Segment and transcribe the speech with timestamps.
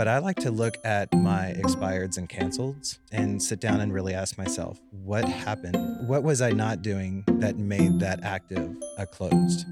[0.00, 4.14] but I like to look at my expireds and canceleds and sit down and really
[4.14, 6.08] ask myself, what happened?
[6.08, 9.66] What was I not doing that made that active a closed?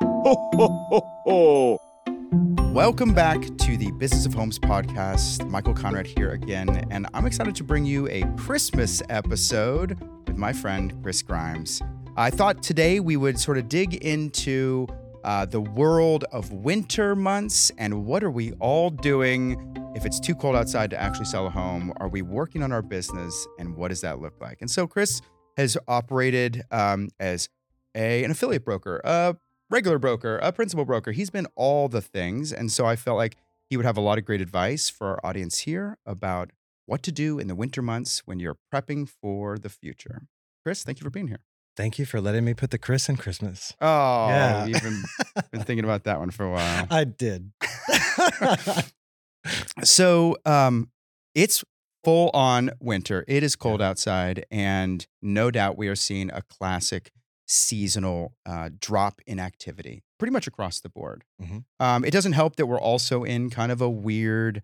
[0.00, 1.78] Ho, ho, ho.
[2.72, 5.46] Welcome back to the Business of Homes podcast.
[5.50, 10.54] Michael Conrad here again, and I'm excited to bring you a Christmas episode with my
[10.54, 11.82] friend Chris Grimes.
[12.18, 14.86] I thought today we would sort of dig into
[15.22, 20.34] uh, the world of winter months and what are we all doing if it's too
[20.34, 21.92] cold outside to actually sell a home?
[21.98, 24.62] Are we working on our business, and what does that look like?
[24.62, 25.20] And so Chris
[25.58, 27.50] has operated um, as
[27.94, 29.36] a, an affiliate broker, a
[29.68, 31.12] regular broker, a principal broker.
[31.12, 32.50] He's been all the things.
[32.50, 33.36] And so I felt like
[33.68, 36.50] he would have a lot of great advice for our audience here about
[36.86, 40.22] what to do in the winter months when you're prepping for the future.
[40.64, 41.40] Chris, thank you for being here.
[41.76, 43.74] Thank you for letting me put the Chris in Christmas.
[43.80, 44.64] Oh, Yeah.
[44.66, 45.02] you've been,
[45.52, 46.86] been thinking about that one for a while.
[46.90, 47.52] I did.
[49.84, 50.90] So um,
[51.34, 51.62] it's
[52.02, 53.24] full on winter.
[53.28, 57.12] It is cold outside, and no doubt we are seeing a classic
[57.46, 61.22] seasonal uh, drop in activity pretty much across the board.
[61.40, 61.64] Mhm.
[61.78, 64.62] Um, it doesn't help that we're also in kind of a weird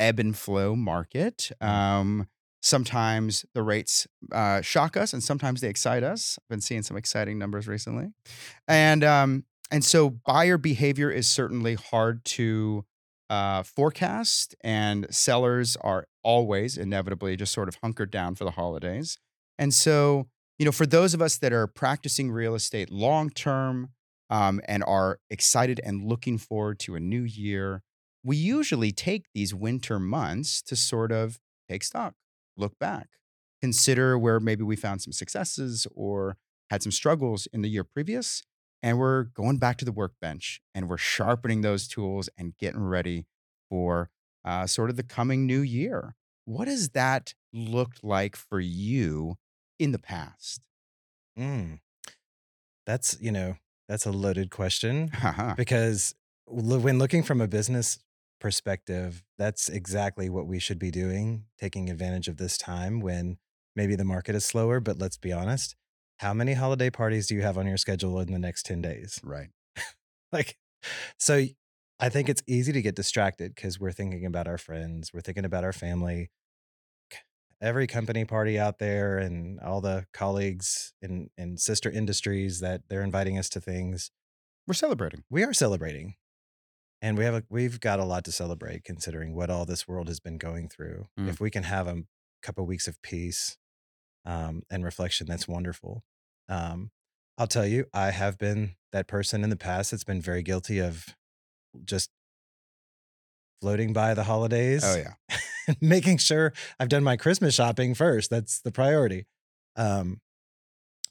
[0.00, 1.52] ebb and flow market.
[1.60, 2.26] Um,
[2.64, 6.38] sometimes the rates uh, shock us, and sometimes they excite us.
[6.40, 8.08] I've been seeing some exciting numbers recently,
[8.66, 12.84] and um, and so buyer behavior is certainly hard to
[13.30, 19.18] uh, forecast, and sellers are always inevitably just sort of hunkered down for the holidays.
[19.58, 23.90] And so, you know, for those of us that are practicing real estate long term
[24.30, 27.82] um, and are excited and looking forward to a new year,
[28.24, 32.14] we usually take these winter months to sort of take stock,
[32.56, 33.08] look back,
[33.60, 36.36] consider where maybe we found some successes or
[36.70, 38.42] had some struggles in the year previous.
[38.82, 43.26] And we're going back to the workbench and we're sharpening those tools and getting ready
[43.70, 44.10] for
[44.44, 46.14] uh, sort of the coming new year.
[46.44, 49.36] What has that looked like for you
[49.78, 50.60] in the past?
[51.38, 51.80] Mm.
[52.84, 53.56] That's, you know,
[53.88, 55.54] that's a loaded question Haha.
[55.56, 56.14] because
[56.46, 57.98] when looking from a business
[58.44, 63.38] perspective, that's exactly what we should be doing, taking advantage of this time when
[63.74, 64.80] maybe the market is slower.
[64.80, 65.76] But let's be honest,
[66.18, 69.24] how many holiday parties do you have on your schedule in the next 10 days?
[69.24, 69.48] right.
[70.30, 70.58] Like,
[71.18, 71.44] so
[72.00, 75.46] I think it's easy to get distracted because we're thinking about our friends, we're thinking
[75.46, 76.30] about our family.
[77.62, 83.02] Every company party out there and all the colleagues in, in sister industries that they're
[83.02, 84.10] inviting us to things
[84.66, 85.24] We're celebrating.
[85.30, 86.16] we are celebrating
[87.04, 90.08] and we have a we've got a lot to celebrate considering what all this world
[90.08, 91.28] has been going through Mm.
[91.28, 92.02] if we can have a
[92.42, 93.56] couple weeks of peace
[94.26, 96.02] um, and reflection that's wonderful
[96.48, 96.90] um,
[97.38, 100.78] i'll tell you i have been that person in the past that's been very guilty
[100.78, 101.14] of
[101.84, 102.10] just
[103.60, 105.74] floating by the holidays Oh, yeah.
[105.80, 108.28] making sure I've done my Christmas shopping first.
[108.30, 109.24] That's the priority.
[109.76, 110.20] Um,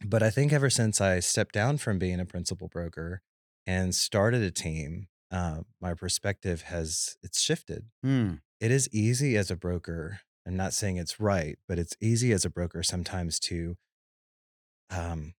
[0.06, 3.22] but I think ever since I stepped down from being a principal broker
[3.66, 7.86] and started a team, uh, my perspective has it's shifted.
[8.04, 8.36] Hmm.
[8.62, 10.20] It is easy as a broker.
[10.48, 13.76] I'm not saying it's right, but it's easy as a broker sometimes to
[14.90, 15.34] um,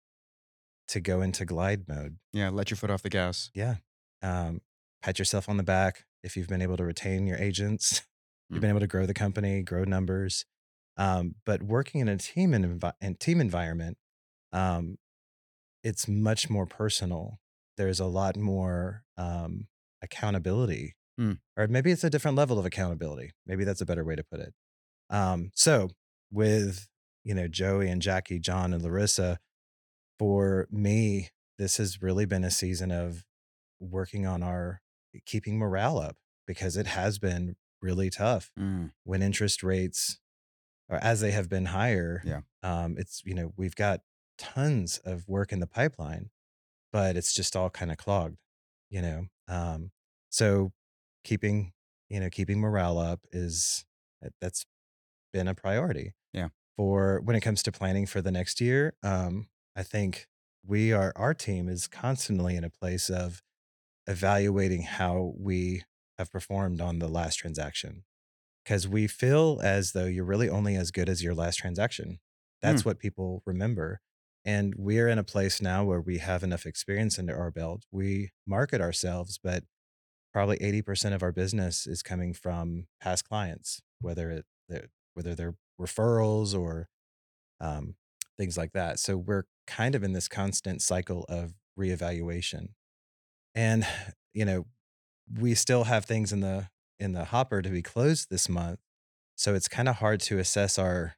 [0.88, 2.18] to go into glide mode.
[2.34, 2.50] Yeah.
[2.50, 3.52] Let your foot off the gas.
[3.54, 3.76] Yeah.
[4.22, 4.62] Um,
[5.04, 8.02] pat yourself on the back if you've been able to retain your agents.
[8.50, 10.46] You've been able to grow the company, grow numbers.
[10.96, 13.98] Um, but working in a team and envi- team environment,
[14.52, 14.98] um,
[15.84, 17.40] it's much more personal.
[17.78, 19.68] There's a lot more um,
[20.03, 21.40] accountability, Mm.
[21.58, 23.31] or maybe it's a different level of accountability.
[23.46, 24.53] Maybe that's a better way to put it.
[25.09, 25.90] Um, so
[26.31, 26.88] with
[27.24, 29.40] you know Joey and Jackie, John and Larissa,
[30.19, 33.24] for me, this has really been a season of
[33.80, 34.81] working on our
[35.25, 38.92] keeping morale up because it has been really tough Mm.
[39.03, 40.19] when interest rates
[40.90, 42.42] or as they have been higher Yeah.
[42.63, 44.02] um it's you know we've got
[44.38, 46.30] tons of work in the pipeline
[46.92, 48.38] but it's just all kind of clogged
[48.89, 49.92] you know um
[50.33, 50.74] so
[51.24, 51.74] keeping
[52.09, 53.85] you know keeping morale up is
[54.21, 54.65] that- that's
[55.33, 56.50] been a priority Yeah.
[56.77, 60.27] for when it comes to planning for the next year um i think
[60.65, 63.41] we are our team is constantly in a place of
[64.07, 65.83] evaluating how we
[66.18, 68.03] have performed on the last transaction
[68.63, 72.19] because we feel as though you're really only as good as your last transaction.
[72.62, 74.01] That's what people remember.
[74.45, 77.86] And we're in a place now where we have enough experience under our belt.
[77.91, 79.65] We market ourselves, but
[80.33, 85.56] probably 80% of our business is coming from past clients, whether it they're- whether they're
[85.80, 86.89] referrals or
[87.59, 87.95] um,
[88.38, 89.00] things like that.
[89.00, 92.69] So we're kind of in this constant cycle of reevaluation.
[93.53, 93.85] And,
[94.33, 94.65] you know,
[95.39, 96.69] we still have things in the
[97.00, 98.79] in the hopper to be closed this month.
[99.36, 101.15] So it's kinda hard to assess our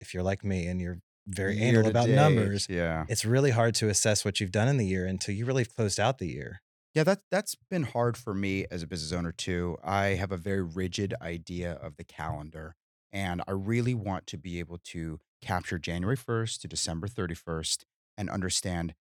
[0.00, 3.06] if you're like me and you're very Year anal about date, numbers, yeah.
[3.08, 5.74] it's really hard to assess what you've done in the year until you really have
[5.74, 6.60] closed out the year.
[6.94, 9.76] Yeah, that that's been hard for me as a business owner too.
[9.82, 12.76] I have a very rigid idea of the calendar,
[13.12, 17.84] and I really want to be able to capture January 1st to December 31st
[18.16, 18.94] and understand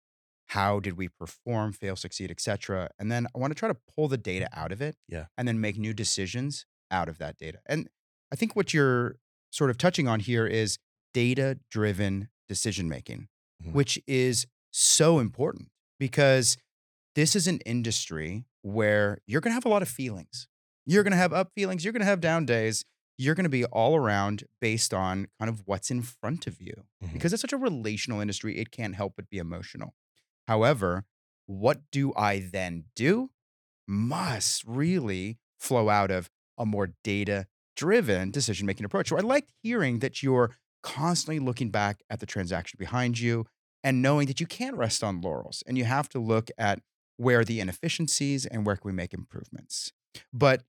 [0.47, 2.89] how did we perform, fail, succeed, etc.
[2.97, 5.27] And then I want to try to pull the data out of it Yeah.
[5.37, 7.59] and then make new decisions out of that data.
[7.67, 7.89] And
[8.31, 9.17] I think what you're
[9.51, 10.79] sort of touching on here is
[11.13, 13.29] data-driven decision making,
[13.63, 13.71] Mhm.
[13.73, 15.69] which is so important
[15.99, 16.57] because
[17.15, 20.47] this is an industry where you're going to have a lot of feelings.
[20.85, 22.83] You're going to have up feelings, you're going to have down days.
[23.15, 26.85] You're going to be all around based on kind of what's in front of you.
[27.03, 27.13] Mhm.
[27.13, 29.93] Because it's such a relational industry, it can't help but be emotional.
[30.47, 31.05] However,
[31.45, 33.29] what do I then do?
[33.87, 39.09] Must really flow out of a more data driven decision making approach.
[39.09, 43.45] So I liked hearing that you're constantly looking back at the transaction behind you
[43.83, 46.79] and knowing that you can't rest on laurels and you have to look at
[47.17, 49.91] where are the inefficiencies and where can we make improvements.
[50.31, 50.63] But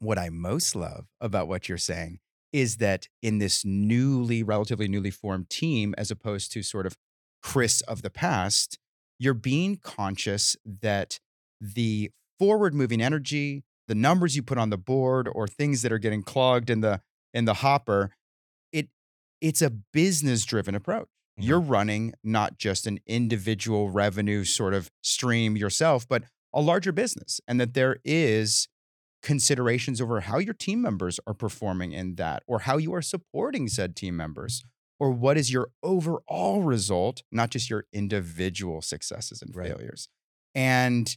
[0.00, 2.20] what I most love about what you're saying
[2.52, 6.96] is that in this newly, relatively newly formed team, as opposed to sort of
[7.42, 8.78] Chris of the past,
[9.18, 11.18] you're being conscious that
[11.60, 15.98] the forward moving energy, the numbers you put on the board, or things that are
[15.98, 17.00] getting clogged in the
[17.32, 18.10] in the hopper,
[18.72, 18.88] it
[19.40, 21.08] it's a business driven approach.
[21.40, 21.44] Mhm.
[21.46, 27.40] You're running not just an individual revenue sort of stream yourself, but a larger business,
[27.48, 28.68] and that there is
[29.22, 33.68] considerations over how your team members are performing in that, or how you are supporting
[33.68, 34.62] said team members,
[35.00, 39.76] or what is your overall result, not just your individual successes and Right.
[39.76, 40.08] failures.
[40.54, 41.16] And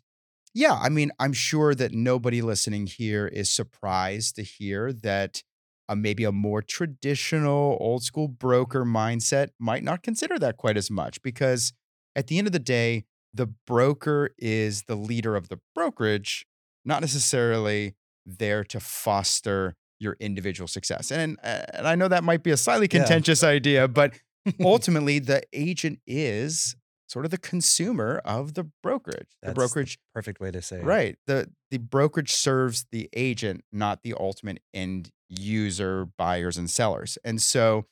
[0.53, 5.43] yeah, I mean, I'm sure that nobody listening here is surprised to hear that
[5.87, 10.89] uh, maybe a more traditional old school broker mindset might not consider that quite as
[10.89, 11.73] much because
[12.15, 16.45] at the end of the day, the broker is the leader of the brokerage,
[16.85, 17.95] not necessarily
[18.25, 21.11] there to foster your individual success.
[21.11, 22.99] And uh, and I know that might be a slightly Yeah.
[22.99, 24.13] contentious idea, but
[24.63, 26.75] ultimately the agent is
[27.15, 29.29] sort of the consumer of the brokerage.
[29.41, 30.83] The That's brokerage perfect way to say it.
[30.83, 31.17] Right.
[31.27, 37.17] The the brokerage serves the agent, not the ultimate end user, buyers and sellers.
[37.23, 37.85] And so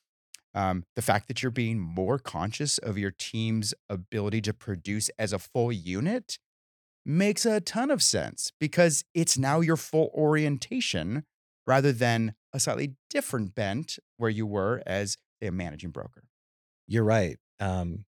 [0.54, 5.32] um, the fact that you're being more conscious of your team's ability to produce as
[5.32, 6.38] a full unit
[7.06, 11.24] makes a ton of sense because it's now your full orientation
[11.66, 16.24] rather than a slightly different bent where you were as a managing broker.
[16.90, 17.38] You're right.
[17.62, 18.04] Um,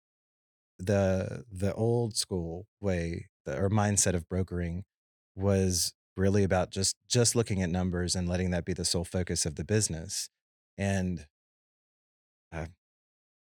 [0.87, 4.85] the the old school way or mindset of brokering
[5.37, 9.45] was really about just just looking at numbers and letting that be the sole focus
[9.47, 10.29] of the business.
[10.79, 11.27] And
[12.53, 12.69] I,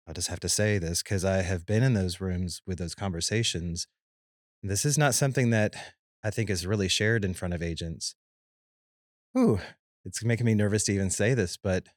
[0.07, 2.95] I'll just have to say this because I have been in those rooms with those
[2.95, 3.87] conversations.
[4.63, 5.75] This is not something that
[6.23, 8.15] I think is really shared in front of agents.
[9.37, 9.59] Ooh,
[10.03, 11.87] it's making me nervous to even say this, but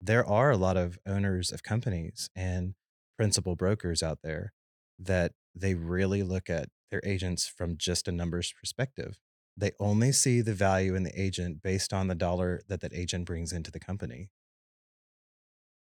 [0.00, 2.74] there are a lot of owners of companies and
[3.16, 4.52] principal brokers out there
[5.00, 9.18] that they really look at their agents from just a numbers perspective.
[9.56, 13.24] They only see the value in the agent based on the dollar that that agent
[13.26, 14.30] brings into the company.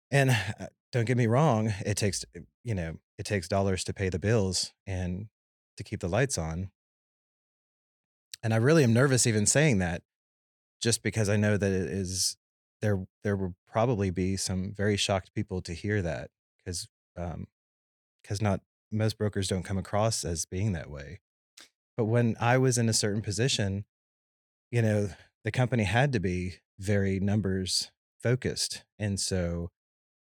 [0.10, 3.94] And uh, don't get me wrong, it takes, uh, you know, it takes dollars to
[3.94, 5.28] pay the bills and
[5.76, 6.72] to keep the lights on.
[8.42, 10.04] And I really am nervous even saying that
[10.82, 12.38] just because I know that it is
[12.82, 17.48] there there will probably be some very shocked people to hear that because um
[18.22, 21.20] because not most brokers don't come across as being that way.
[21.96, 23.86] But when I was in a certain position,
[24.72, 25.10] you know,
[25.44, 27.92] the company had to be very numbers
[28.22, 28.84] focused.
[29.00, 29.70] And so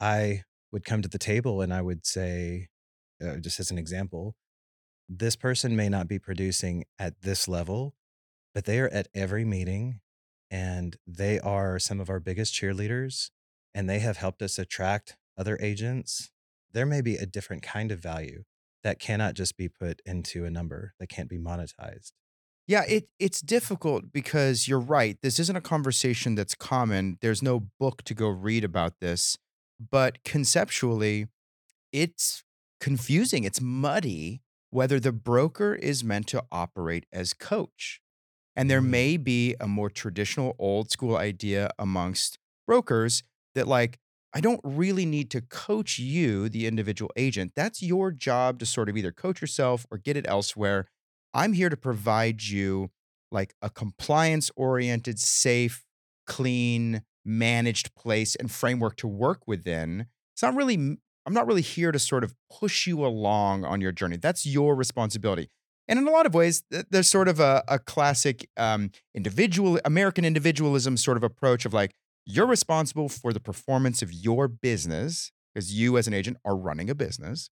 [0.00, 2.68] I would come to the table and I would say,
[3.24, 4.34] uh, just as an example,
[5.08, 7.94] this person may not be producing at this level,
[8.54, 10.00] but they are at every meeting
[10.50, 13.30] and they are some of our biggest cheerleaders
[13.74, 16.30] and they have helped us attract other agents.
[16.72, 18.44] There may be a different kind of value
[18.84, 22.12] that cannot just be put into a number that can't be monetized.
[22.66, 25.18] Yeah, it it's difficult because you're right.
[25.22, 27.18] This isn't a conversation that's common.
[27.20, 29.36] There's no book to go read about this,
[29.90, 31.26] but conceptually,
[31.92, 32.44] it's
[32.80, 33.44] confusing.
[33.44, 38.00] It's muddy whether the broker is meant to operate as coach.
[38.56, 38.90] And there Mm.
[38.90, 43.99] may be a more traditional old school idea amongst brokers that like
[44.32, 47.52] I don't really need to coach you, the individual agent.
[47.56, 50.86] That's your job to sort of either coach yourself or get it elsewhere
[51.32, 52.90] I'm here to provide you
[53.30, 55.84] like a compliance oriented, safe,
[56.26, 60.06] clean, managed place and framework to work within.
[60.34, 63.92] It's not really, I'm not really here to sort of push you along on your
[63.92, 64.16] journey.
[64.16, 65.48] That's your responsibility.
[65.86, 70.24] And in a lot of ways, there's sort of a, a classic um, individual, American
[70.24, 71.92] individualism sort of approach of like,
[72.26, 76.90] you're responsible for the performance of your business because you, as an agent, are running
[76.90, 77.50] a business.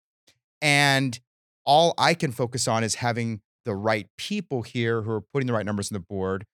[0.61, 1.19] And
[1.65, 5.53] all I can focus on is having the right people here who are putting the
[5.53, 6.45] right numbers on the board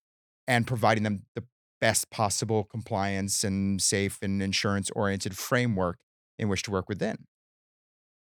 [0.46, 1.44] and providing them the
[1.80, 5.98] best possible compliance and safe and insurance oriented framework
[6.38, 7.26] in which to work within.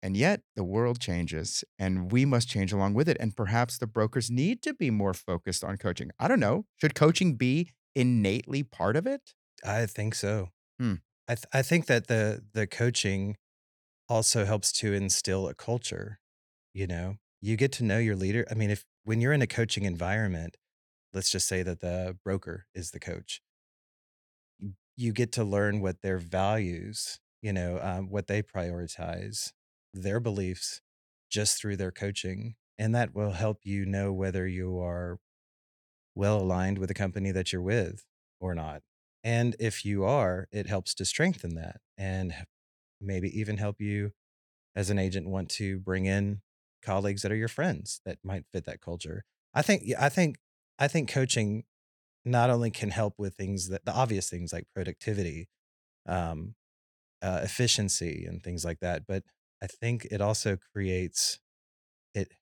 [0.02, 3.16] And yet the world changes and we must change along with it.
[3.18, 6.10] And perhaps the brokers need to be more focused on coaching.
[6.20, 6.66] I don't know.
[6.76, 9.34] Should coaching be innately part of it?
[9.64, 10.50] I think so.
[10.78, 10.94] Hmm.
[11.28, 13.36] I th- I think that the the coaching
[14.08, 16.20] also helps to instill a culture.
[16.74, 18.46] You know, you get to know your leader.
[18.50, 20.56] I mean, if when you're in a coaching environment,
[21.14, 23.42] let's just say that the broker is the coach,
[24.96, 29.52] you get to learn what their values, you know, um, what they prioritize,
[29.94, 30.80] their beliefs,
[31.30, 35.18] just through their coaching, and that will help you know whether you are
[36.14, 38.06] well aligned with the company that you're with
[38.40, 38.82] or not.
[39.24, 42.34] And if you are, it helps to strengthen that and
[43.00, 44.12] maybe even help you
[44.74, 46.40] as an agent want to bring in
[46.82, 49.24] colleagues that are your friends that might fit that culture.
[49.54, 50.38] I think I think
[50.78, 51.64] I think coaching
[52.24, 55.48] not only can help with things that the obvious things like productivity,
[56.06, 56.54] um,
[57.22, 59.24] uh, efficiency, and things like that, but
[59.62, 61.38] I think it also creates
[62.14, 62.32] it.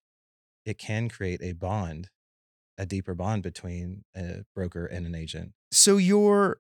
[0.65, 2.11] It can create a bond,
[2.77, 5.53] a deeper bond between a broker and an agent.
[5.71, 6.59] So you're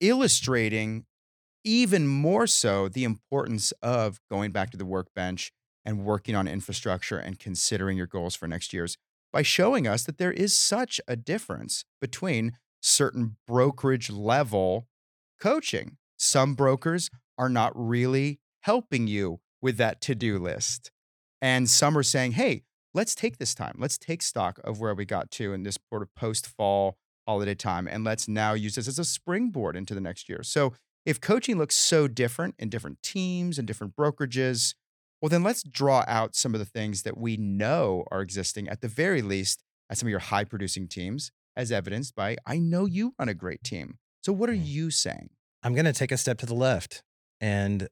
[0.00, 1.04] illustrating
[1.64, 5.52] even more so the importance of going back to the workbench
[5.84, 8.96] and working on infrastructure and considering your goals for next year's
[9.32, 14.86] by showing us that there is such a difference between certain brokerage level
[15.40, 15.96] coaching.
[16.16, 20.90] Some brokers are not really helping you with that to do list.
[21.40, 22.62] And some are saying, hey,
[22.94, 23.76] let's take this time.
[23.78, 26.96] Let's take stock of where we got to in this sort of post fall
[27.28, 27.86] holiday time.
[27.86, 30.42] And let's now use this as a springboard into the next year.
[30.42, 30.72] So
[31.04, 34.74] if coaching looks so different in different teams and different brokerages,
[35.20, 38.80] well, then let's draw out some of the things that we know are existing at
[38.80, 42.86] the very least at some of your high producing teams, as evidenced by I know
[42.86, 43.98] you run a great team.
[44.22, 44.66] So, what are Mm.
[44.66, 45.30] you saying?
[45.62, 47.02] I'm going to take a step to the left,
[47.40, 47.88] and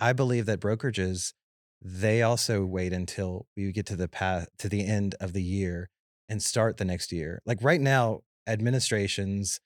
[0.00, 1.34] I believe that brokerages
[1.80, 5.90] they also wait until we get to the path to the end of the year
[6.32, 7.42] and start the next year.
[7.44, 9.60] Like right now, administrations,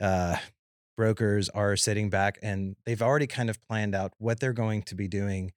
[0.00, 0.38] uh,
[0.96, 4.94] brokers are sitting back and they've already kind of planned out what they're going to
[4.94, 5.52] be doing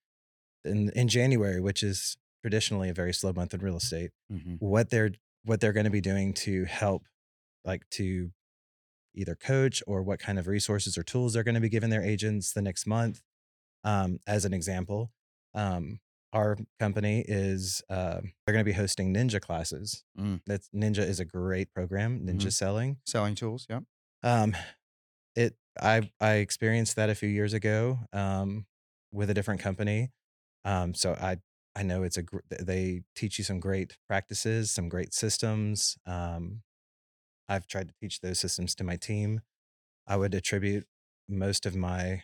[0.65, 4.11] in in January, which is traditionally a very slow month in real estate.
[4.29, 5.11] hmm What they're
[5.45, 7.03] what they're going to be doing to help,
[7.63, 8.31] like to
[9.15, 12.03] either coach or what kind of resources or tools they're going to be giving their
[12.03, 13.21] agents the next month.
[13.85, 15.11] Um, as an example,
[15.55, 15.99] um,
[16.33, 20.03] our company is uh, they're going to be hosting ninja classes.
[20.19, 20.41] Mm.
[20.47, 22.53] That's Ninja is a great program, Ninja Mhm.
[22.53, 22.97] Selling.
[23.05, 23.67] Selling tools.
[23.69, 23.81] Yeah.
[24.23, 24.55] Um,
[25.35, 28.65] it I I experienced that a few years ago um,
[29.11, 30.11] with a different company.
[30.65, 31.37] Um, so I
[31.75, 35.97] I know it's a gr- th- they teach you some great practices, some great systems.
[36.05, 36.63] Um,
[37.49, 39.41] I've tried to teach those systems to my team.
[40.07, 40.85] I would attribute
[41.29, 42.23] most of my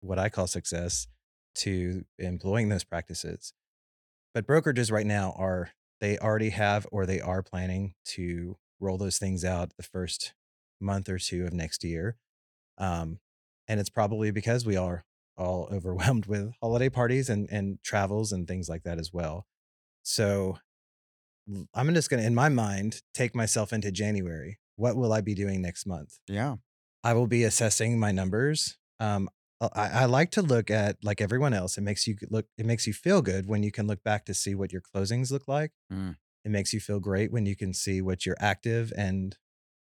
[0.00, 1.06] what I call success
[1.56, 3.52] to employing those practices.
[4.34, 9.18] But brokerages right now are they already have or they are planning to roll those
[9.18, 10.34] things out the first
[10.80, 12.16] month or two of next year.
[12.78, 13.18] Um,
[13.68, 15.04] and it's probably because we are
[15.36, 19.46] all overwhelmed with holiday parties and and travels and things like that as well.
[20.02, 20.58] So
[21.74, 24.58] I'm just gonna, in my mind, take myself into January.
[24.76, 26.18] What will I be doing next month?
[26.28, 26.56] Yeah.
[27.02, 28.78] I will be assessing my numbers.
[28.98, 29.28] Um,
[29.60, 31.76] I, I like to look at like everyone else.
[31.76, 32.46] It makes you look.
[32.56, 35.30] It makes you feel good when you can look back to see what your closings
[35.30, 35.72] look like.
[35.92, 36.16] Mm.
[36.44, 39.36] It makes you feel great when you can see what your active and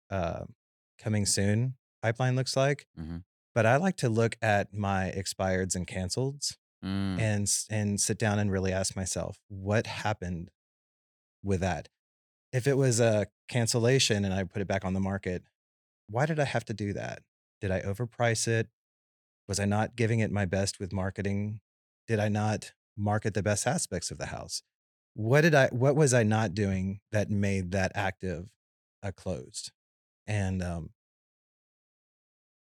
[0.10, 0.46] uh,
[0.98, 2.88] coming soon pipeline looks like.
[3.00, 3.24] Mhm.
[3.54, 7.20] But I like to look at my expireds and canceleds Mm.
[7.20, 10.52] and and sit down and really ask myself what happened
[11.44, 11.90] with that.
[12.54, 15.44] If it was a cancellation and I put it back on the market,
[16.08, 17.24] why did I have to do that?
[17.62, 18.70] Did I overprice it?
[19.48, 21.62] Was I not giving it my best with marketing?
[22.08, 24.64] Did I not market the best aspects of the house?
[25.14, 28.50] What did I what was I not doing that made that active
[29.02, 29.72] a closed?
[30.28, 30.92] And um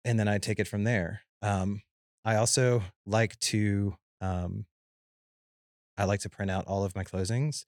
[0.04, 1.22] and then I take it from there.
[1.42, 1.82] Um
[2.24, 4.66] I also like to um
[5.98, 7.66] I like to print out all of my closings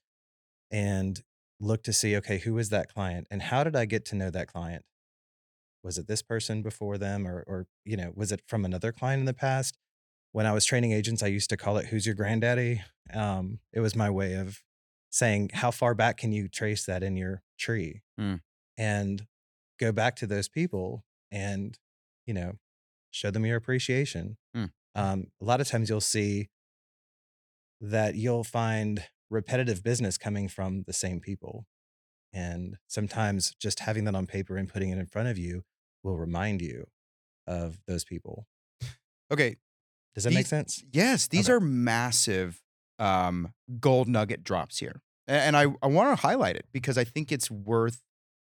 [0.71, 1.23] and
[1.61, 4.31] look to see, okay, who is that client and how did I get to know
[4.31, 4.85] that client?
[5.83, 9.21] Was it this person before them or or you know, was it from another client
[9.21, 9.77] in the past?
[10.33, 12.83] When I was training agents, I used to call it who's your granddaddy?
[13.13, 14.63] Um, it was my way of
[15.11, 18.03] saying how far back can you trace that in your tree?
[18.19, 18.41] Mm.
[18.79, 19.27] And
[19.79, 21.79] go back to those people and,
[22.27, 22.55] you know,
[23.11, 24.39] show them your appreciation.
[24.57, 24.71] Mm.
[24.95, 26.49] Um, a lot of times you'll see
[27.81, 31.67] that you'll find repetitive business coming from the same people.
[32.33, 35.65] And sometimes just having that on paper and putting it in front of you
[36.03, 36.87] will remind you
[37.47, 38.47] of those people.
[39.31, 39.57] Okay.
[40.15, 40.83] Does that make sense?
[40.93, 41.57] Yes, these Okay.
[41.57, 42.63] are massive
[42.99, 45.01] um, gold nugget drops here.
[45.27, 48.03] And I, I want to highlight it because I think it's worth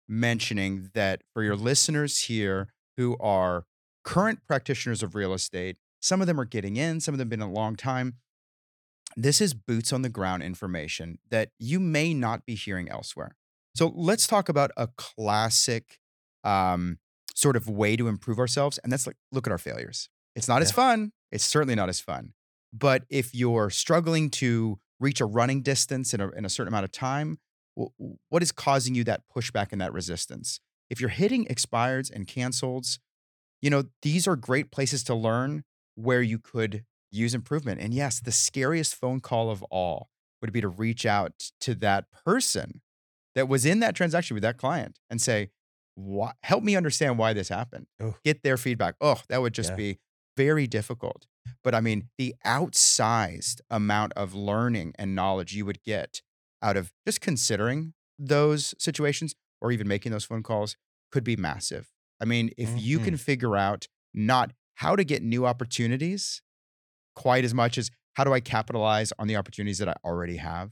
[0.08, 3.66] mentioning that for your listeners here who are
[4.04, 7.40] current practitioners of real estate, some of them are getting in, some of them have
[7.40, 8.16] been a long time.
[9.16, 13.36] This is boots on the ground information that you may not be hearing elsewhere.
[13.76, 16.00] So let's talk about a classic
[16.44, 17.00] um,
[17.36, 20.10] sort of way to improve ourselves, and that's like look at our failures.
[20.36, 21.12] It's not as fun.
[21.32, 22.34] It's certainly not as fun.
[22.72, 26.86] But if you're struggling to reach a running distance in a, in a certain amount
[26.86, 27.40] of time,
[27.80, 27.92] wh-
[28.30, 30.60] what is causing you that pushback and that resistance?
[30.90, 33.00] If you're hitting expireds and canceleds,
[33.62, 35.64] you know, these are great places to learn
[35.96, 37.80] where you could use improvement.
[37.80, 40.10] And yes, the scariest phone call of all
[40.42, 42.82] would be to reach out to that person
[43.36, 45.50] that was in that transaction with that client and say,
[45.96, 47.88] "Why- help me understand why this happened.
[48.00, 48.16] Oh.
[48.24, 48.96] Get their feedback.
[49.02, 49.76] Oh, that would just Yeah.
[49.76, 50.00] be
[50.38, 51.28] very difficult.
[51.64, 56.22] But I mean, the outsized amount of learning and knowledge you would get
[56.62, 60.76] out of just considering those situations or even making those phone calls
[61.12, 61.92] could be massive.
[62.20, 63.04] I mean, if you Mhm.
[63.06, 66.42] can figure out not how to get new opportunities
[67.16, 70.72] quite as much as how do I capitalize on the opportunities that I already have,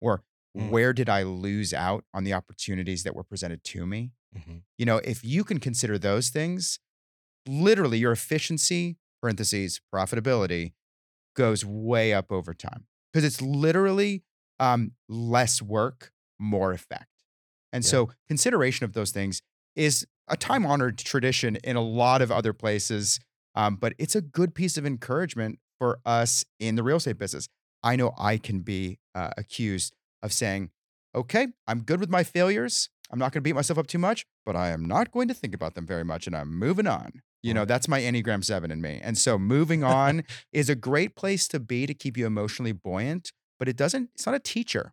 [0.00, 0.22] or
[0.56, 0.70] Mm.
[0.70, 4.12] where did I lose out on the opportunities that were presented to me?
[4.36, 4.62] Mhm.
[4.78, 6.80] You know, if you can consider those things,
[7.46, 10.72] literally your efficiency, parentheses, profitability,
[11.36, 14.24] goes way up over time because it's literally
[14.58, 17.24] um, less work, more effect.
[17.72, 17.90] And Yeah.
[17.90, 19.40] so, consideration of those things
[19.74, 23.20] is a time honored tradition in a lot of other places,
[23.54, 27.48] um, but it's a good piece of encouragement for us in the real estate business.
[27.82, 30.70] I know I can be uh, accused of saying,
[31.14, 32.88] okay, I'm good with my failures.
[33.10, 35.34] I'm not going to beat myself up too much, but I am not going to
[35.34, 37.22] think about them very much and I'm moving on.
[37.42, 39.00] You know, that's my Enneagram 7 in me.
[39.02, 43.32] And so moving on is a great place to be to keep you emotionally buoyant,
[43.58, 44.92] but it doesn't, it's not a teacher.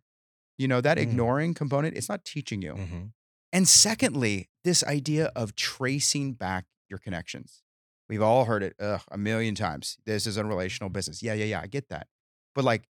[0.56, 1.02] You know, that Mm.
[1.02, 2.72] ignoring component, it's not teaching you.
[2.74, 3.12] Mhm.
[3.52, 7.62] And secondly, this idea of tracing back your connections.
[8.08, 9.98] We've all heard it ugh, a million times.
[10.06, 11.22] This is a relational business.
[11.22, 11.60] Yeah, yeah, yeah.
[11.60, 12.08] I get that.
[12.54, 12.88] But like,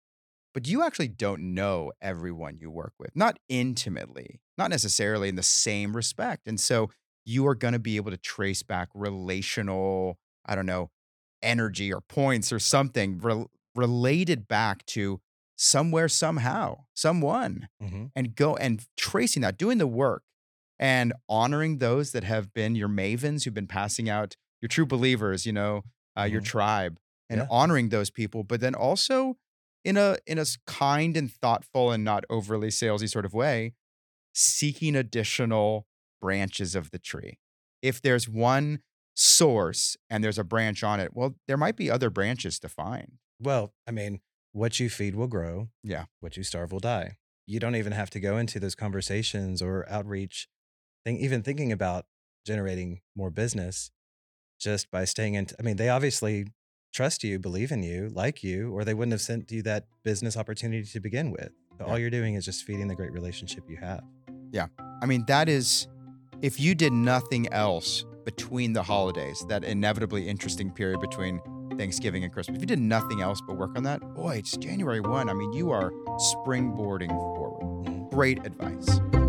[0.53, 5.43] but you actually don't know everyone you work with, not intimately, not necessarily in the
[5.43, 6.47] same respect.
[6.47, 6.89] And so
[7.25, 10.91] you are going to be able to trace back relational, I don't know,
[11.41, 15.21] energy or points or something rel- related back to
[15.57, 18.11] somewhere, somehow, someone Mhm.
[18.15, 20.23] and go and tracing that, doing the work
[20.79, 25.45] and honoring those that have been your mavens who've been passing out your true believers,
[25.45, 25.83] you know,
[26.17, 26.43] uh, your Mhm.
[26.43, 27.47] tribe and Yeah.
[27.49, 29.37] honoring those people, but then also
[29.83, 33.73] in a in a kind and thoughtful and not overly salesy sort of way,
[34.33, 35.87] seeking additional
[36.21, 37.37] branches of the tree.
[37.81, 38.79] If there's one
[39.15, 43.17] source and there's a branch on it, well, there might be other branches to find.
[43.39, 44.21] Well, I mean,
[44.53, 45.69] what you feed will grow.
[45.83, 46.05] Yeah.
[46.21, 47.17] What you starve will die.
[47.45, 50.47] You don't even have to go into those conversations or outreach,
[51.03, 52.05] think, even thinking about
[52.45, 53.91] generating more business
[54.59, 55.47] just by staying in.
[55.59, 56.47] I mean, they obviously
[56.93, 60.37] trust you, believe in you, like you, or they wouldn't have sent you that business
[60.37, 61.49] opportunity to begin with.
[61.77, 61.91] So Yeah.
[61.91, 64.03] All you're doing is just feeding the great relationship you have.
[64.51, 64.67] Yeah.
[65.01, 65.87] I mean, that is,
[66.41, 71.41] if you did nothing else between the holidays, that inevitably interesting period between
[71.77, 75.01] Thanksgiving and Christmas, if you did nothing else but work on that, boy, it's January
[75.01, 75.29] 1.
[75.29, 75.91] I mean, you are
[76.35, 77.87] springboarding forward.
[77.87, 78.11] Mhm.
[78.11, 79.22] Great advice.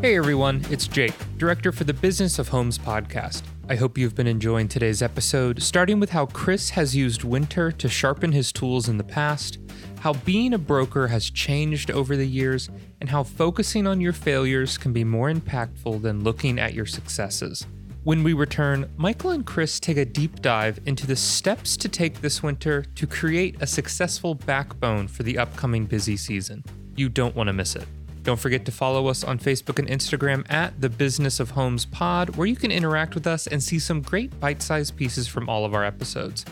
[0.00, 3.42] Hey everyone, it's Jake, director for the Business of Homes podcast.
[3.68, 7.88] I hope you've been enjoying today's episode, starting with how Chris has used winter to
[7.88, 9.58] sharpen his tools in the past,
[9.98, 14.78] how being a broker has changed over the years, and how focusing on your failures
[14.78, 17.66] can be more impactful than looking at your successes.
[18.04, 22.20] When we return, Michael and Chris take a deep dive into the steps to take
[22.20, 26.62] this winter to create a successful backbone for the upcoming busy season.
[26.94, 27.88] You don't want to miss it.
[28.22, 32.36] Don't forget to follow us on Facebook and Instagram at the Business of Homes Pod,
[32.36, 35.64] where you can interact with us and see some great bite sized pieces from all
[35.64, 36.44] of our episodes.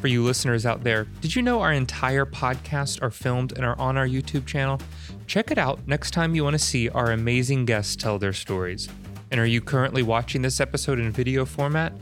[0.00, 3.78] For you listeners out there, did you know our entire podcast are filmed and are
[3.78, 4.78] on our YouTube channel?
[5.26, 8.88] Check it out next time you want to see our amazing guests tell their stories.
[9.30, 11.92] And are you currently watching this episode in video format?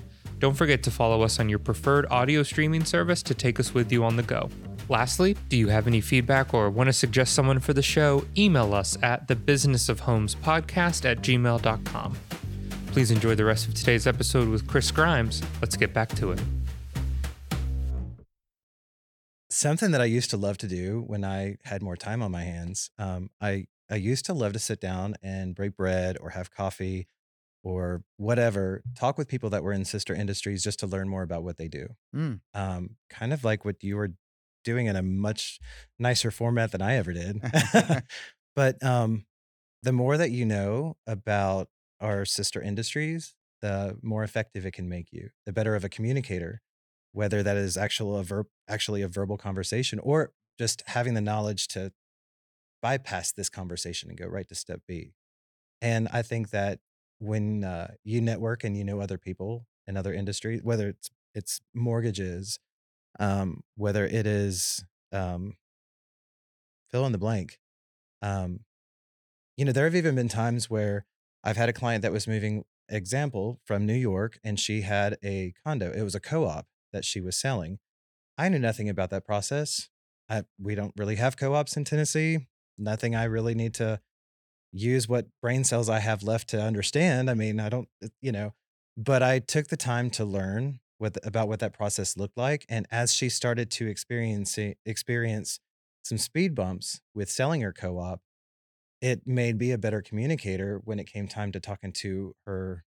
[0.40, 3.92] Don't forget to follow us on your preferred audio streaming service to take us with
[3.92, 4.51] you on the go.
[4.88, 8.25] Lastly, do you have any feedback or want to suggest someone for the show?
[8.37, 12.16] Email us at thebusinessofhomespodcast at gmail.com.
[12.88, 15.42] Please enjoy the rest of today's episode with Chris Grimes.
[15.61, 16.40] Let's get back to it.
[19.49, 22.42] Something that I used to love to do when I had more time on my
[22.42, 26.51] hands, um, I I used to love to sit down and break bread or have
[26.51, 27.09] coffee
[27.62, 31.45] or whatever, talk with people that were in sister industries just to learn more about
[31.45, 31.88] what they do.
[32.14, 32.40] Mm.
[32.55, 34.12] Um, kind of like what you were
[34.64, 35.59] doing in a much
[35.98, 37.40] nicer format than I ever did.
[38.57, 39.25] but um,
[39.83, 41.68] the more that you know about
[42.01, 46.61] our sister industries, the more effective it can make you, the better of a communicator,
[47.12, 51.68] whether that is actual a verb, actually a verbal conversation or just having the knowledge
[51.68, 51.92] to
[52.83, 55.14] bypass this conversation and go right to step B.
[55.81, 56.81] And I think that
[57.18, 61.61] when uh, you network and you know other people in other industries, whether it's it's
[61.75, 62.59] mortgages,
[63.18, 65.55] um, whether it is um,
[66.90, 67.59] fill in the blank,
[68.22, 68.61] um,
[69.57, 71.05] you know, there have even been times where
[71.44, 75.53] I've had a client that was moving, example, from New York, and she had a
[75.64, 75.92] condo.
[75.92, 77.79] It was a co-op that she was selling.
[78.38, 79.88] I knew nothing about that process.
[80.29, 82.46] I, we don't really have co-ops in Tennessee.
[82.79, 84.01] Nothing I really need to
[84.72, 87.29] use what brain cells I have left to understand.
[87.29, 88.55] I mean, I don't, uh, you know,
[88.96, 92.64] but I took the time to learn what about what that process looked like.
[92.68, 95.58] And as she started to experience experience
[96.04, 98.20] some speed bumps with selling her co-op,
[99.00, 102.84] it made me a better communicator when it came time to talking to her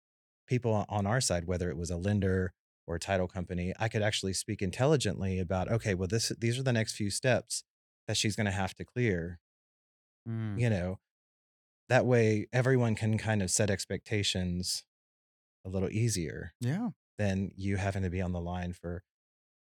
[0.48, 2.52] people on our side, whether it was a lender
[2.84, 3.72] or a title company.
[3.78, 7.62] I could actually speak intelligently about, okay, well, this these are the next few steps
[8.08, 9.38] that she's going to have to clear.
[10.28, 10.58] Mm.
[10.60, 10.98] You know,
[11.88, 14.84] that way everyone can kind of set expectations
[15.64, 16.90] a little easier Yeah.
[17.20, 19.02] Than you having to be on the line for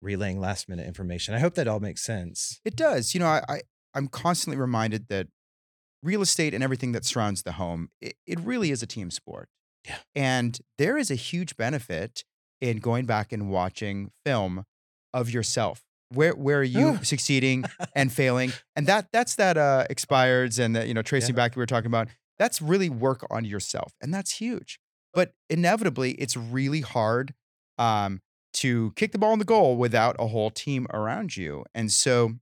[0.01, 1.33] relaying last minute information.
[1.33, 2.59] I hope that all makes sense.
[2.65, 3.13] It does.
[3.13, 3.61] You know, I, I
[3.93, 5.27] I'm constantly reminded that
[6.03, 9.47] real estate and everything that surrounds the home, it, it really is a team sport.
[9.87, 9.95] Yeah.
[10.13, 12.23] And there is a huge benefit
[12.59, 14.65] in going back and watching film
[15.13, 15.81] of yourself.
[16.13, 17.63] Where where are you succeeding
[17.95, 18.51] and failing?
[18.75, 21.37] And that that's that uh expireds and that, you know, tracing Yeah.
[21.47, 22.09] back we were talking about.
[22.37, 23.93] That's really work on yourself.
[24.01, 24.79] And that's huge.
[25.13, 27.33] But inevitably it's really hard
[27.77, 28.21] um
[28.53, 31.65] to kick the ball in the goal without a whole team around you.
[31.73, 32.35] And so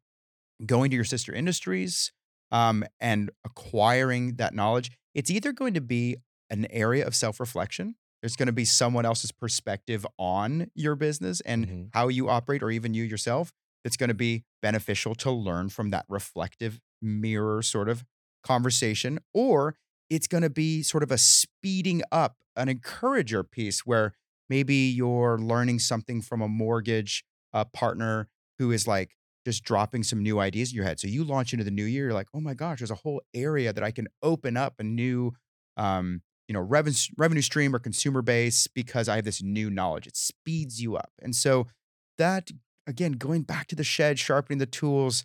[0.65, 2.11] going to your sister industries
[2.51, 6.17] um, and acquiring that knowledge, it's either going to be
[6.49, 7.95] an area of self reflection.
[8.21, 11.89] There's going to be someone else's perspective on your business and Mhm.
[11.93, 13.51] how you operate, or even you yourself,
[13.83, 18.05] that's going to be beneficial to learn from that reflective mirror sort of
[18.43, 19.19] conversation.
[19.33, 19.75] Or
[20.09, 24.13] it's going to be sort of a speeding up, an encourager piece where
[24.49, 28.27] maybe you're learning something from a mortgage uh, partner
[28.59, 30.99] who is like just dropping some new ideas in your head.
[30.99, 33.21] So you launch into the new year, you're like, oh my gosh, there's a whole
[33.33, 35.33] area that I can open up a new,
[35.77, 40.07] um, you know, revenue revenue stream or consumer base because I have this new knowledge.
[40.07, 41.67] It speeds you up, and so
[42.17, 42.51] that
[42.85, 45.23] again, going back to the shed, sharpening the tools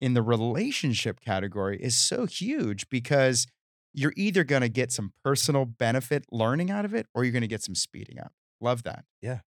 [0.00, 3.46] in the relationship category is so huge because
[3.94, 7.42] you're either going to get some personal benefit learning out of it, or you're going
[7.42, 8.32] to get some speeding up.
[8.60, 9.04] Love that.
[9.20, 9.40] Yeah,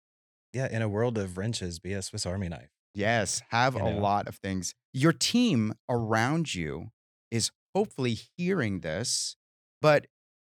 [0.54, 0.68] Yeah.
[0.72, 2.70] in a world of wrenches, be a Swiss Army knife.
[2.94, 4.00] Yes, have You a know?
[4.00, 4.74] lot of things.
[4.94, 6.92] Your team around you
[7.32, 9.36] is hopefully hearing this,
[9.82, 10.08] but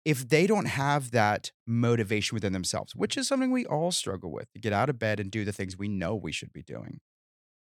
[0.05, 4.51] if they don't have that motivation within themselves, which is something we all struggle with,
[4.53, 6.99] to get out of bed and do the things we know we should be doing,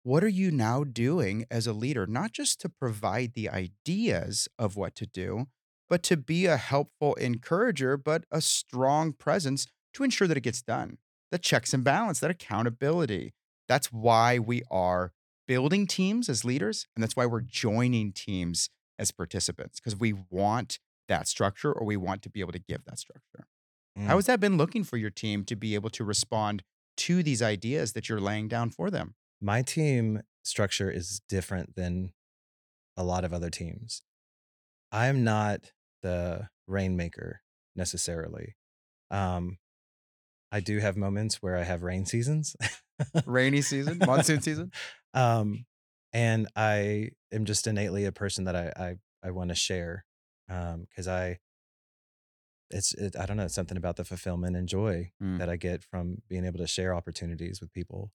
[0.03, 4.77] what are you now doing as a leader, not just to provide the ideas of
[4.77, 5.47] what to do,
[5.89, 10.63] but to be a helpful encourager, but a strong presence to ensure that it gets
[10.63, 10.99] done?
[11.31, 13.35] The checks and balance, that accountability.
[13.69, 15.13] That's why we are
[15.49, 20.79] building teams as leaders, and that's why we're joining teams as participants, because we want
[21.09, 23.47] that structure or we want to be able to give that structure.
[23.99, 24.07] Mm.
[24.07, 26.63] How has that been looking for your team to be able to respond
[26.99, 29.15] to these ideas that you're laying down for them?
[29.41, 32.13] my team structure is different than
[32.97, 34.03] a lot of other teams.
[34.93, 35.73] I'm not
[36.07, 37.41] the rainmaker
[37.75, 38.55] necessarily.
[39.11, 39.59] Um,
[40.53, 42.55] I do have moments where I have rain seasons.
[43.27, 44.71] Rainy season, monsoon season?
[45.15, 45.67] um,
[46.13, 48.97] and I am just innately a person that I I,
[49.29, 50.05] I want to share
[50.49, 51.39] because I
[52.71, 55.39] it's it, I don't know it's something about the fulfillment and joy Mm.
[55.39, 58.13] that I get from being able to share opportunities with people.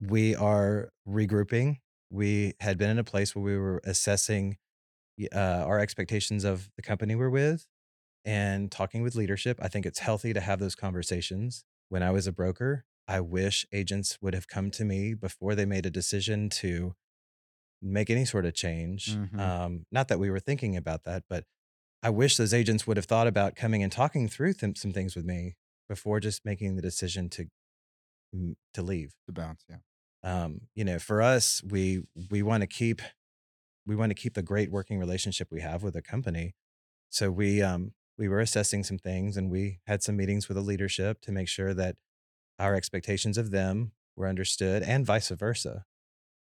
[0.00, 1.78] we are regrouping.
[2.10, 4.56] We had been in a place where we were assessing
[5.32, 7.66] uh, our expectations of the company we're with
[8.24, 9.58] and talking with leadership.
[9.62, 11.64] I think it's healthy to have those conversations.
[11.88, 15.64] When I was a broker, I wish agents would have come to me before they
[15.66, 16.94] made a decision to
[17.82, 19.16] make any sort of change.
[19.16, 19.38] Mhm.
[19.38, 21.44] Um, not that we were thinking about that, but
[22.02, 25.16] I wish those agents would have thought about coming and talking through th- some things
[25.16, 25.56] with me
[25.88, 27.46] before just making the decision to
[28.74, 29.14] to leave.
[29.26, 29.78] The bounce, yeah.
[30.22, 33.02] Um, you know, for us, we we want to keep
[33.90, 36.54] we want to keep the great working relationship we have with the company.
[37.08, 40.62] So we um we were assessing some things and we had some meetings with the
[40.62, 41.96] leadership to make sure that
[42.60, 45.86] our expectations of them were understood and vice versa.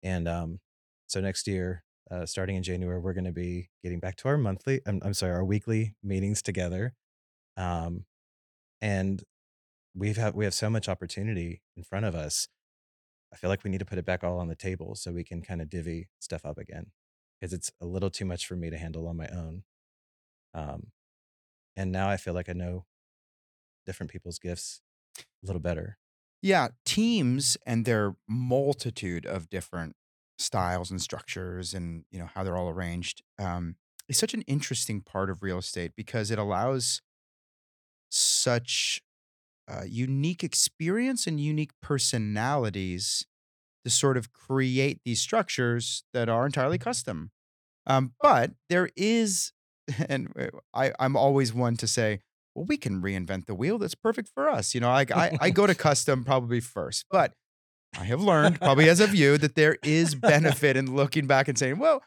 [0.03, 0.59] And um
[1.07, 4.37] so next year, uh, starting in January, we're going to be getting back to our
[4.37, 6.93] monthly, I'm, I'm sorry, our weekly meetings together.
[7.57, 8.05] Um,
[8.81, 9.23] and
[9.95, 12.47] we've had, we have so much opportunity in front of us.
[13.31, 15.23] I feel like we need to put it back all on the table so we
[15.23, 16.91] can kind of divvy stuff up again
[17.43, 19.63] because it's a little too much for me to handle on my own.
[20.53, 20.93] Um,
[21.75, 22.85] and now I feel like I know
[23.85, 24.79] different people's gifts
[25.19, 25.97] a little better.
[26.41, 29.97] Yeah, teams and their multitude of different
[30.37, 33.75] styles and structures and you know how they're all arranged um,
[34.07, 37.01] is such an interesting part of real estate because it allows
[38.09, 39.01] such
[39.67, 43.25] uh, unique experience and unique personalities
[43.83, 47.31] to sort of create these structures that are entirely custom.
[47.85, 49.51] Um, but there is,
[50.07, 52.19] and uh, I, I'm always one to say,
[52.55, 53.77] well, we can reinvent the wheel.
[53.77, 54.75] That's perfect for us.
[54.75, 57.33] You know, I, I, I go to custom probably first, but
[57.97, 61.57] I have learned, probably as of you, that there is benefit in looking back and
[61.57, 62.01] saying, well,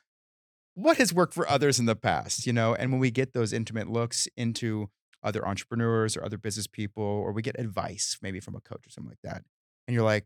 [0.75, 2.47] what has worked for others in the past?
[2.47, 4.89] You know, and when we get those intimate looks into
[5.23, 8.91] other entrepreneurs or other business people, or we get advice maybe from a coach or
[8.91, 9.43] something like that,
[9.87, 10.25] and you're like,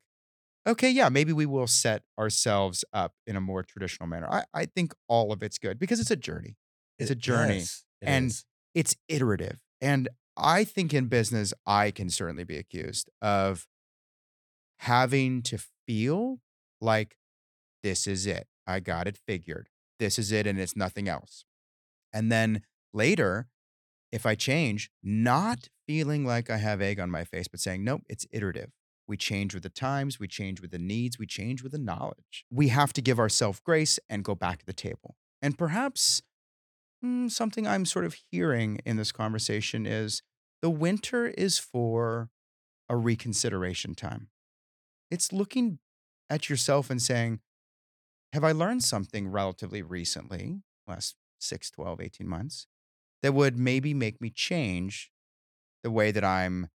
[0.67, 4.29] okay, yeah, maybe we will set ourselves up in a more traditional manner.
[4.31, 6.57] I, I think all of it's good because it's a journey.
[6.99, 8.45] It's a journey it and is.
[8.75, 9.59] it's iterative.
[9.81, 13.67] And I think in business, I can certainly be accused of
[14.81, 16.41] having to feel
[16.81, 17.17] like
[17.83, 18.47] this is it.
[18.67, 19.69] I got it figured.
[19.99, 21.45] This is it, and it's nothing else.
[22.13, 23.49] And then later,
[24.13, 28.03] if I change, not feeling like I have egg on my face, but saying, nope,
[28.09, 28.71] it's iterative.
[29.11, 32.45] We change with the times, we change with the needs, we change with the knowledge.
[32.49, 35.17] We have to give ourselves grace and go back to the table.
[35.43, 36.23] And perhaps
[37.05, 40.23] mm, something I'm sort of hearing in this conversation is
[40.63, 42.31] the winter is for
[42.89, 44.29] a reconsideration time.
[45.11, 45.81] It's looking
[46.31, 47.41] at yourself and saying,
[48.33, 52.69] have I learned something relatively recently, last 6, 12, 18 months,
[53.25, 55.11] that would maybe make me change
[55.83, 56.69] the way that I'm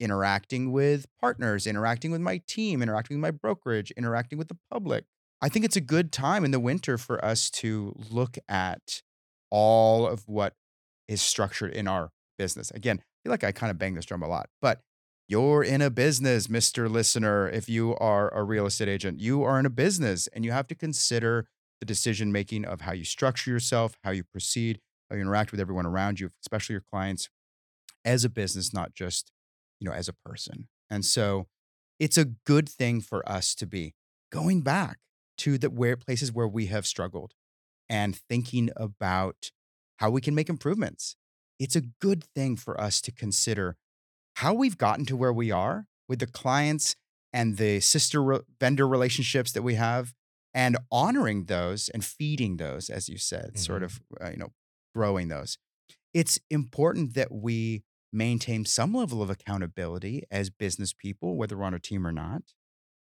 [0.00, 5.04] interacting with partners, interacting with my team, interacting with my brokerage, interacting with the public?
[5.42, 9.02] I think it's a good time in the winter for us to look at
[9.50, 10.54] all of what
[11.08, 12.70] is structured in our business.
[12.70, 14.80] Again, I feel like I kind of bang this drum a lot, but
[15.28, 16.90] you're in a business, Mr.
[16.90, 17.48] Listener.
[17.48, 20.66] If you are a real estate agent, you are in a business and you have
[20.68, 21.46] to consider
[21.80, 25.60] the decision making of how you structure yourself, how you proceed, how you interact with
[25.60, 27.28] everyone around you, especially your clients,
[28.04, 29.32] as a business, not just,
[29.80, 30.68] you know, as a person.
[30.90, 31.48] And so
[31.98, 33.94] it's a good thing for us to be
[34.32, 34.98] going back
[35.38, 37.32] to the where places where we have struggled
[37.88, 39.52] and thinking about
[39.98, 41.16] how we can make improvements.
[41.58, 43.76] It's a good thing for us to consider
[44.36, 46.96] how we've gotten to where we are with the clients
[47.32, 50.14] and the sister re- vendor relationships that we have
[50.54, 53.84] and honoring those and feeding those as you said sort Mhm.
[53.86, 54.52] of uh, you know
[54.94, 55.58] growing those
[56.14, 61.74] it's important that we maintain some level of accountability as business people whether we're on
[61.74, 62.42] a team or not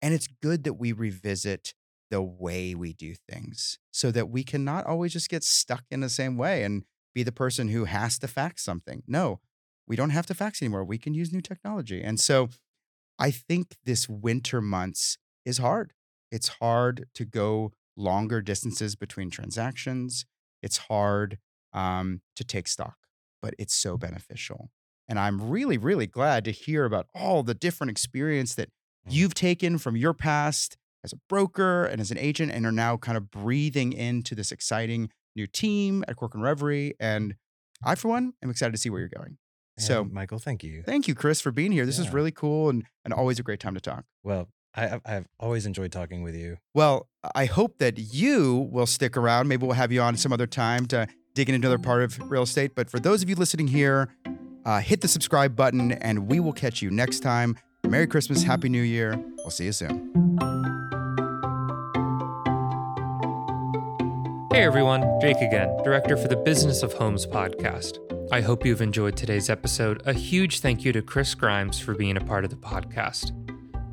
[0.02, 1.74] and it's good that we revisit
[2.12, 6.10] the way we do things so that we cannot always just get stuck in the
[6.10, 6.84] same way and
[7.16, 9.02] be the person who has to fax something.
[9.08, 9.40] No,
[9.88, 10.84] we don't have to fax anymore.
[10.84, 12.02] We can use new technology.
[12.04, 12.50] And so
[13.18, 15.94] I think this winter months is hard.
[16.32, 20.26] It's hard to go longer distances between transactions.
[20.62, 21.38] It's hard
[21.74, 22.98] um, to take stock,
[23.42, 24.70] but it's so beneficial.
[25.12, 28.70] And I'm really, really glad to hear about all the different experience that
[29.06, 29.12] Mm.
[29.14, 32.96] you've taken from your past as a broker and as an agent and are now
[32.96, 36.94] kind of breathing into this exciting new team at Corcoran Reverie.
[37.00, 37.36] And
[37.84, 39.38] I, for one, am excited to see where you're going.
[39.80, 40.84] So Michael, thank you.
[40.84, 41.86] thank you, Chris, for being here.
[41.86, 44.06] This is really cool and, and always a great time to talk.
[44.24, 46.58] Well, I, I've always enjoyed talking with you.
[46.76, 49.48] Well, I hope that you will stick around.
[49.48, 52.44] Maybe we'll have you on some other time to dig into another part of real
[52.44, 52.76] estate.
[52.76, 54.10] But for those of you listening here,
[54.66, 57.58] uh, hit the subscribe button and we will catch you next time.
[57.88, 59.18] Merry Christmas, Happy New Year.
[59.38, 60.12] We'll see you soon.
[64.52, 67.98] Hey everyone, Jake again, director for the Business of Homes podcast.
[68.32, 70.02] I hope you've enjoyed today's episode.
[70.06, 73.32] A huge thank you to Chris Grimes for being a part of the podcast.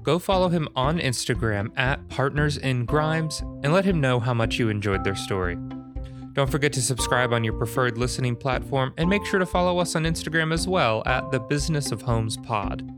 [0.03, 4.59] Go follow him on Instagram at Partners in Grimes and let him know how much
[4.59, 5.57] you enjoyed their story.
[6.39, 9.97] Don't forget to subscribe on your preferred listening platform and make sure to follow us
[9.97, 12.89] on Instagram as well at the Business of Homes Pod.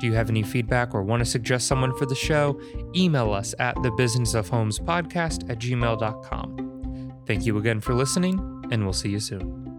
[0.00, 2.60] Do you have any feedback or want to suggest someone for the show?
[2.96, 7.12] Email us at the Business of Homes Podcast at gmail.com.
[7.28, 8.40] Thank you again for listening,
[8.72, 9.69] and we'll see you soon.